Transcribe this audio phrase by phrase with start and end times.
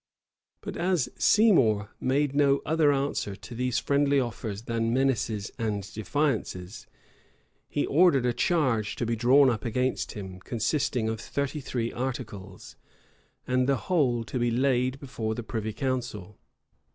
[0.61, 6.87] But as Seymour made no other answer to these friendly offers than menaces and defiances,
[7.69, 12.75] he ordered a charge to be drawn up against him, consisting of thirty three articles;[*]
[13.45, 16.39] and the whole to be laid before the privy council.